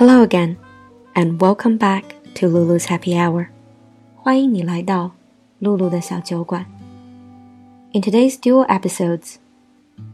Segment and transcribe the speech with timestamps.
[0.00, 0.56] Hello again,
[1.14, 3.48] and welcome back to Lulu's Happy Hour.
[4.16, 5.12] 欢迎你来到
[5.58, 6.66] 露露的小酒馆。
[7.92, 9.36] In today's dual episodes，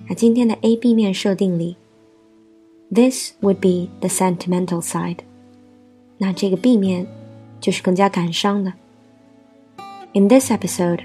[0.08, 1.76] 那今天的 A B 面设定里，
[2.92, 5.18] this would be the sentimental side。
[6.18, 7.06] 那这个 B 面
[7.60, 8.72] 就是更加感伤的。
[10.12, 11.00] In this episode,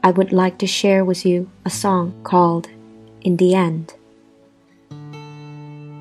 [0.00, 2.66] I would like to share with you a song called
[3.22, 3.88] "In the End."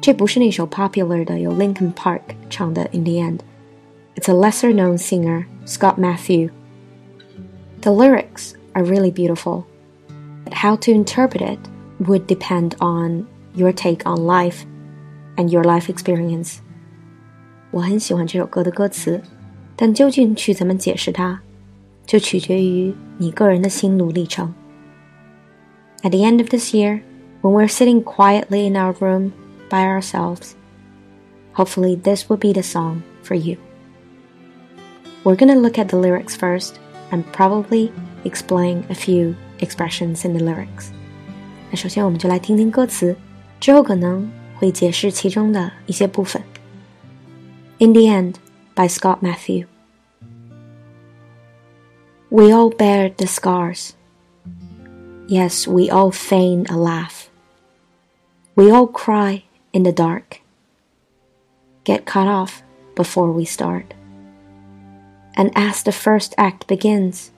[0.02, 3.40] 这不是那首 popular 的由 Linkin Park 唱的 In the End.
[4.16, 6.50] It's a lesser known singer, Scott Matthew.
[7.82, 9.66] The lyrics are really beautiful,
[10.46, 11.60] but how to interpret it
[12.00, 14.64] would depend on your take on life
[15.36, 16.58] and your life experience.
[17.72, 19.22] 我很喜欢这首歌的歌词，
[19.76, 21.42] 但究竟去怎么解释它，
[22.06, 24.54] 就取决于你个人的心路历程。
[26.02, 27.02] At the end of this year,
[27.42, 29.32] when we're sitting quietly in our room
[29.72, 30.56] by ourselves.
[31.54, 33.58] Hopefully, this will be the song for you.
[35.24, 36.80] We're gonna look at the lyrics first
[37.12, 37.92] and probably
[38.24, 40.92] explain a few expressions in the lyrics.
[41.70, 43.16] 那首先我们就来听听歌词，
[43.60, 46.42] 之后可能会解释其中的一些部分。
[47.80, 48.36] In the End
[48.74, 49.66] by Scott Matthew.
[52.30, 53.92] We all bear the scars.
[55.28, 57.28] Yes, we all feign a laugh.
[58.56, 60.41] We all cry in the dark.
[61.85, 62.63] Get cut off
[62.95, 63.95] before we start.
[65.35, 67.31] And as the first act begins,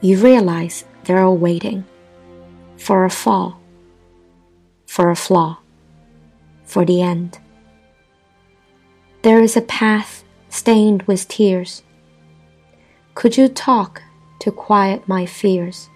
[0.00, 1.84] you realize they're all waiting
[2.76, 3.58] for a fall,
[4.86, 5.58] for a flaw,
[6.64, 7.38] for the end.
[9.22, 11.82] There is a path stained with tears.
[13.14, 14.02] Could you talk
[14.40, 15.88] to quiet my fears?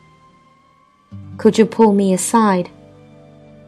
[1.36, 2.70] Could you pull me aside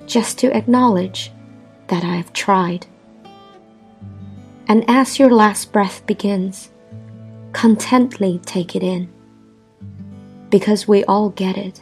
[0.06, 1.30] just to acknowledge
[1.87, 2.85] that I have tried.
[4.67, 6.69] And as your last breath begins,
[7.53, 9.09] contently take it in,
[10.49, 11.81] because we all get it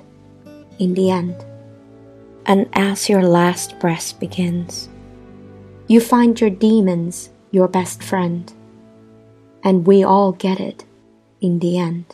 [0.80, 1.36] in the end.
[2.46, 4.88] And as your last breath begins,
[5.88, 8.52] you find your demons your best friend,
[9.64, 10.86] and we all get it
[11.42, 12.06] in the end.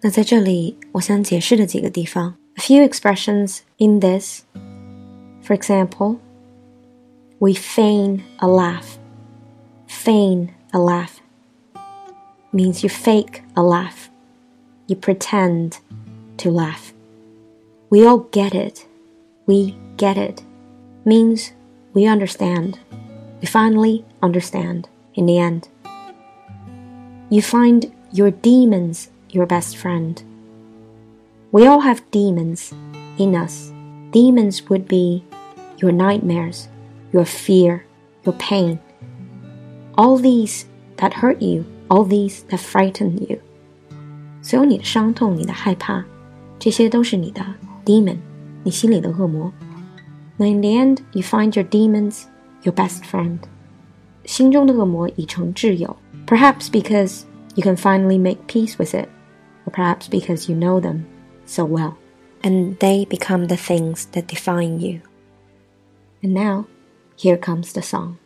[0.00, 4.42] 那在这里，我想解释的几个地方，a few expressions in this
[5.49, 6.21] for example,
[7.39, 8.99] we feign a laugh.
[9.87, 11.21] Feign a laugh
[12.53, 14.11] means you fake a laugh.
[14.85, 15.79] You pretend
[16.37, 16.93] to laugh.
[17.89, 18.85] We all get it.
[19.47, 20.43] We get it
[21.03, 21.53] means
[21.95, 22.77] we understand.
[23.41, 25.67] We finally understand in the end.
[27.31, 30.21] You find your demons your best friend.
[31.51, 32.71] We all have demons
[33.17, 33.73] in us.
[34.11, 35.23] Demons would be
[35.78, 36.68] your nightmares,
[37.12, 37.84] your fear,
[38.24, 38.78] your pain.
[39.96, 40.66] All these
[40.96, 43.38] that hurt you, all these that frighten you.
[44.42, 46.04] 所有你的伤痛、你的害怕，
[46.58, 47.44] 这些都是你的
[47.84, 48.18] demon，
[48.62, 49.52] 你心里的恶魔。
[50.36, 52.24] 那 in the end, you find your demons
[52.62, 53.38] your best friend.
[54.24, 55.96] 心中的恶魔已成挚友。
[56.26, 59.08] Perhaps because you can finally make peace with it,
[59.66, 61.04] or perhaps because you know them
[61.46, 61.94] so well,
[62.42, 65.00] and they become the things that define you.
[66.21, 66.67] And now,
[67.15, 68.17] here comes the song.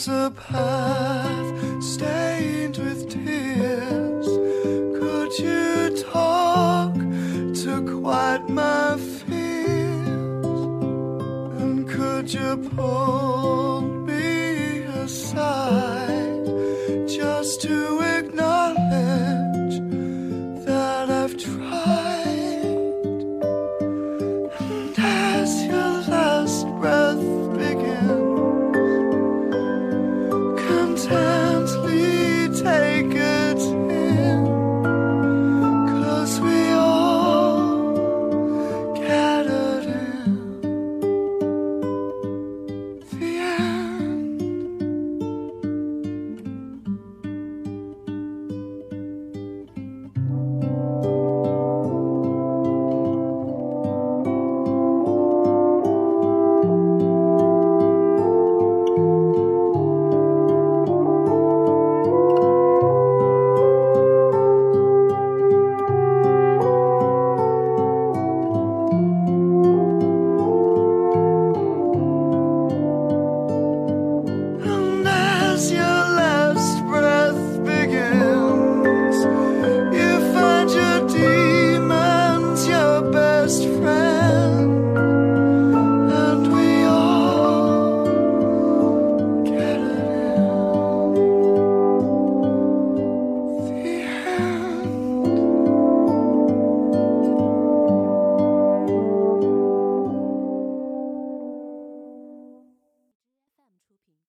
[0.00, 4.26] was a path stained with tears.
[4.98, 10.60] Could you talk to quiet my fears?
[11.60, 15.79] And could you pull me aside?